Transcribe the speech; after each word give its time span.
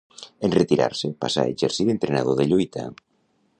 En 0.47 0.53
retirar-se 0.55 1.11
passà 1.25 1.45
a 1.45 1.53
exercir 1.55 1.87
d'entrenador 1.91 2.39
de 2.43 2.51
lluita. 2.53 2.87